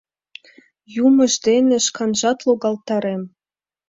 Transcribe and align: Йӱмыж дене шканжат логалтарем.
Йӱмыж 0.93 1.33
дене 1.45 1.77
шканжат 1.85 2.39
логалтарем. 2.45 3.21